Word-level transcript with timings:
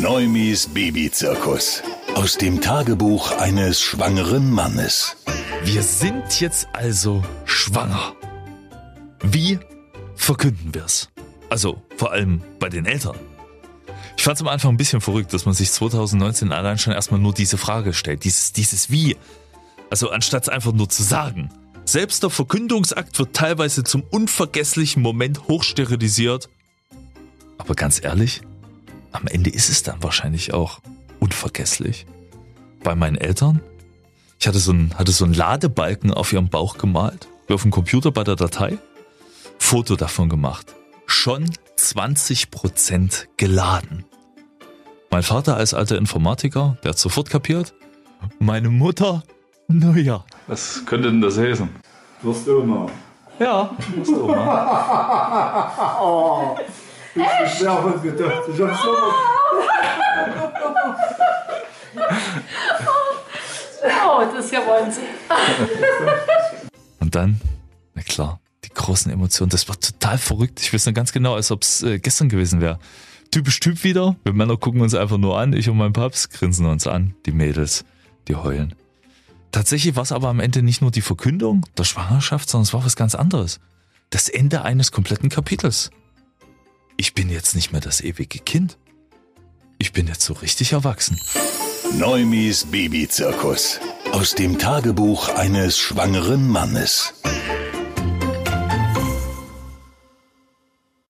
Neumis 0.00 0.68
Babyzirkus. 0.68 1.82
Aus 2.14 2.38
dem 2.38 2.60
Tagebuch 2.60 3.30
eines 3.38 3.80
schwangeren 3.80 4.50
Mannes. 4.50 5.16
Wir 5.64 5.82
sind 5.82 6.40
jetzt 6.40 6.66
also 6.72 7.22
schwanger. 7.44 8.14
Wie 9.22 9.58
verkünden 10.14 10.74
wir's? 10.74 11.10
Also 11.50 11.82
vor 11.96 12.10
allem 12.12 12.42
bei 12.58 12.68
den 12.68 12.86
Eltern. 12.86 13.16
Ich 14.16 14.24
fand 14.24 14.36
es 14.36 14.42
am 14.42 14.48
Anfang 14.48 14.72
ein 14.72 14.76
bisschen 14.78 15.00
verrückt, 15.00 15.32
dass 15.34 15.44
man 15.44 15.54
sich 15.54 15.70
2019 15.70 16.52
allein 16.52 16.78
schon 16.78 16.94
erstmal 16.94 17.20
nur 17.20 17.34
diese 17.34 17.58
Frage 17.58 17.92
stellt. 17.92 18.24
Dieses, 18.24 18.52
dieses 18.52 18.90
Wie. 18.90 19.16
Also 19.90 20.10
anstatt 20.10 20.44
es 20.44 20.48
einfach 20.48 20.72
nur 20.72 20.88
zu 20.88 21.02
sagen. 21.02 21.50
Selbst 21.84 22.22
der 22.22 22.30
Verkündungsakt 22.30 23.18
wird 23.18 23.36
teilweise 23.36 23.84
zum 23.84 24.02
unvergesslichen 24.02 25.02
Moment 25.02 25.48
hochsterilisiert. 25.48 26.48
Aber 27.58 27.74
ganz 27.74 28.02
ehrlich, 28.02 28.40
am 29.12 29.26
Ende 29.26 29.50
ist 29.50 29.68
es 29.68 29.82
dann 29.82 30.02
wahrscheinlich 30.02 30.52
auch 30.52 30.80
unvergesslich. 31.20 32.06
Bei 32.82 32.94
meinen 32.94 33.16
Eltern, 33.16 33.60
ich 34.40 34.48
hatte 34.48 34.58
so 34.58 34.72
einen, 34.72 34.98
hatte 34.98 35.12
so 35.12 35.24
einen 35.24 35.34
Ladebalken 35.34 36.12
auf 36.12 36.32
ihrem 36.32 36.48
Bauch 36.48 36.78
gemalt, 36.78 37.28
wie 37.46 37.54
auf 37.54 37.62
dem 37.62 37.70
Computer 37.70 38.10
bei 38.10 38.24
der 38.24 38.36
Datei, 38.36 38.78
Foto 39.58 39.94
davon 39.96 40.28
gemacht. 40.28 40.74
Schon 41.06 41.50
20% 41.78 43.26
geladen. 43.36 44.04
Mein 45.10 45.22
Vater 45.22 45.56
als 45.56 45.74
alter 45.74 45.98
Informatiker, 45.98 46.78
der 46.82 46.90
hat 46.90 46.98
sofort 46.98 47.28
kapiert. 47.30 47.74
Meine 48.38 48.70
Mutter, 48.70 49.22
naja. 49.68 50.24
Was 50.46 50.82
könnte 50.86 51.10
denn 51.10 51.20
das 51.20 51.38
heißen? 51.38 51.68
Wirst 52.22 52.46
du 52.46 52.60
immer. 52.60 52.86
Ja, 53.38 53.70
das 53.96 54.08
ist 54.08 54.16
Oma. 54.16 55.98
Oh, 56.00 56.56
hab's 57.16 57.58
so 57.58 58.96
Oh, 64.04 64.22
das 64.34 64.44
ist 64.44 64.52
ja 64.52 64.60
Wahnsinn. 64.60 65.04
Und 67.00 67.14
dann, 67.14 67.40
na 67.94 68.02
klar, 68.02 68.40
die 68.64 68.70
großen 68.70 69.10
Emotionen. 69.10 69.50
Das 69.50 69.68
war 69.68 69.78
total 69.78 70.18
verrückt. 70.18 70.60
Ich 70.60 70.72
weiß 70.72 70.86
noch 70.86 70.94
ganz 70.94 71.12
genau, 71.12 71.34
als 71.34 71.50
ob 71.50 71.62
es 71.62 71.82
äh, 71.82 71.98
gestern 71.98 72.28
gewesen 72.28 72.60
wäre. 72.60 72.78
Typisch 73.30 73.60
Typ 73.60 73.82
wieder. 73.82 74.16
Wir 74.24 74.32
Männer 74.32 74.56
gucken 74.56 74.80
uns 74.82 74.94
einfach 74.94 75.18
nur 75.18 75.38
an. 75.38 75.52
Ich 75.52 75.68
und 75.68 75.76
mein 75.76 75.92
Paps 75.92 76.28
grinsen 76.28 76.66
uns 76.66 76.86
an. 76.86 77.14
Die 77.26 77.32
Mädels, 77.32 77.84
die 78.28 78.36
heulen. 78.36 78.74
Tatsächlich 79.50 79.96
war 79.96 80.02
es 80.02 80.12
aber 80.12 80.28
am 80.28 80.40
Ende 80.40 80.62
nicht 80.62 80.80
nur 80.80 80.90
die 80.90 81.02
Verkündung 81.02 81.66
der 81.76 81.84
Schwangerschaft, 81.84 82.48
sondern 82.48 82.64
es 82.64 82.74
war 82.74 82.84
was 82.84 82.96
ganz 82.96 83.14
anderes. 83.14 83.60
Das 84.10 84.28
Ende 84.28 84.62
eines 84.62 84.92
kompletten 84.92 85.28
Kapitels. 85.28 85.90
Ich 86.96 87.14
bin 87.14 87.30
jetzt 87.30 87.54
nicht 87.54 87.72
mehr 87.72 87.80
das 87.80 88.00
ewige 88.00 88.38
Kind. 88.38 88.78
Ich 89.78 89.92
bin 89.92 90.06
jetzt 90.06 90.22
so 90.22 90.34
richtig 90.34 90.72
erwachsen. 90.72 91.18
Neumis 91.98 92.66
Babyzirkus. 92.66 93.80
Aus 94.12 94.34
dem 94.34 94.58
Tagebuch 94.58 95.28
eines 95.30 95.78
schwangeren 95.78 96.48
Mannes. 96.48 97.14